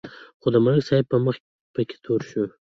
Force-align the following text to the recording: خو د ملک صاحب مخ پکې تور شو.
خو 0.39 0.47
د 0.53 0.55
ملک 0.65 0.81
صاحب 0.89 1.07
مخ 1.25 1.35
پکې 1.73 1.97
تور 2.03 2.21
شو. 2.29 2.43